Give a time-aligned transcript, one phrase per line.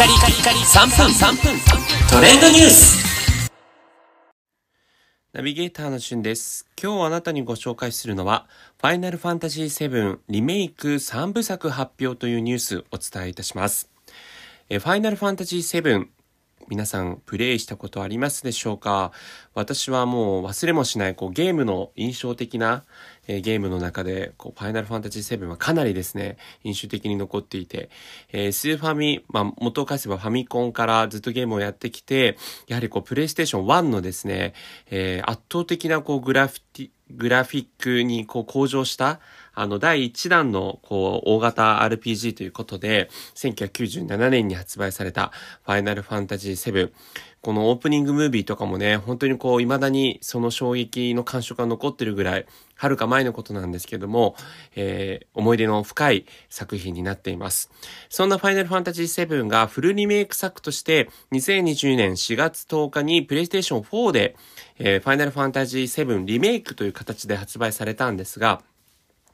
[0.00, 1.60] カリカリカリ3分3分
[2.08, 3.50] トレンドニュース
[5.34, 6.66] ナビゲーターのしゅんです。
[6.82, 8.48] 今日あなたにご紹介するのは、
[8.80, 13.90] ファイナルファンタジー7リメイク3部作発表というニュースをお伝えいたします。
[14.70, 16.06] えファイナルファンタジー7
[16.68, 19.12] 皆さんプレイしたことありますでしょうか？
[19.54, 22.84] 私はもう忘れもしないこうゲームの印象的な、
[23.26, 27.90] えーゲームの中でこうファイナルファンタジー7はかなりですね印象的に残っていて、
[28.32, 32.36] えースーファミ、まあ、元を返せばファミコンからずっとゲームをやってきて
[32.68, 34.54] やはりこうプレイステーション1のですね、
[34.90, 39.20] えー圧倒的なこうグラフィティグラフィックにこう向上した、
[39.52, 45.32] あの、第1弾の、こう、大型 RPG ということで、1997年に発売された、
[45.64, 46.92] ファイナルファンタジー7。
[47.42, 54.34] このオープニングムービーとかもね、本当にこう、未だにその衝撃の感触が残ってるぐらい、はるか前のことなんですけども、
[54.76, 57.70] えー思い出の深い作品になっています。
[58.10, 64.36] そんなファイナルファンタジー7がフルリメイク作として、2020年4月10日にプレイステーション4で、
[64.78, 68.60] えーファイナルファンタジー7リメイクという形で発売されたんですが、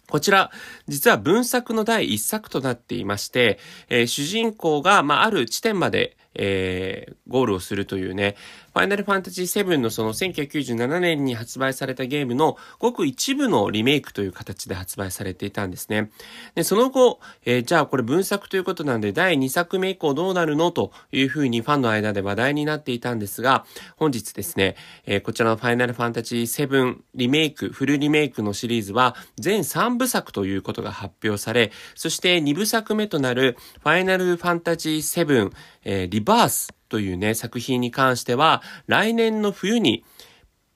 [0.08, 0.52] こちら、
[0.86, 8.36] 実は文作の第一作となっていまして、えー主人公が、まあ、ある地点まで、えーゴールをするというね、
[8.76, 16.10] ファイナルファンタジー7のその1997年に発売されたゲームのごく一部のリメイクという形で発売されていたんですね。
[16.54, 23.64] で、その後、えーじゃあこれ文作ということなんで第2作目以降どうなるのというふうにファンの間で話題になっていたんですが、
[23.96, 35.50] 本日ですね、えーこちらのファイナルファンタジー7リメイク、フルリメイクのシリーズは全3部作ということが発表され、そして2部作目となるファイナルファンタジー7、
[35.84, 40.04] えーリバースというね、作品に関しては来年の冬に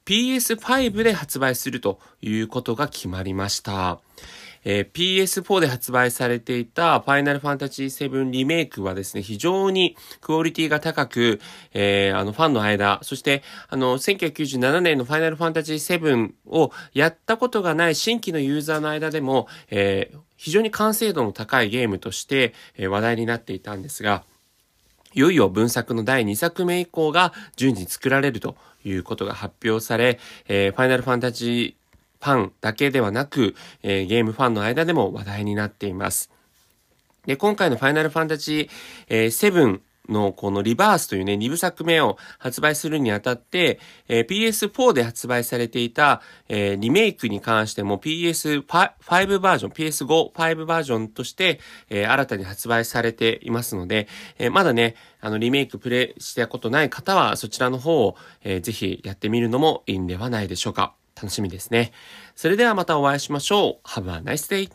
[0.05, 4.00] PS5 で発売するということが決まりました。
[4.64, 11.41] えー PS4 で発売されていたファイナルファンタジー7リメイクはですね、非常にクオリティが高く、
[11.72, 24.25] えーあのファンの間、そしてあの1997年のファイナルファンタジー7をやったことがない新規のユーザーの間でも、えー非常に完成度の高いゲームとして、えー話題になっていたんですが、
[25.12, 36.31] いよいよ文作の第2作目以降が順次作られるということが発表され、えーファイナルファンタジーファンだけではなく、えーゲームファンの間でも話題になっています。
[37.26, 38.70] で、今回のファイナルファンタジー、
[39.09, 48.69] えー7のこのリバースというね、2部作目を発売するにあたって、えー PS4 で発売されていた、えーリメイクに関しても PS5
[49.41, 60.94] バージョン、PS5、5バージョンとして、えー新たに発売されていますので、えーまだね、あの、リメイクプレイしたことない方は、そちらの方を、えーぜひやってみるのもいいんではないでしょうか。
[61.16, 61.93] 楽しみですね。
[62.34, 63.88] それではまたお会いしましょう。
[63.88, 64.69] Have a nice day!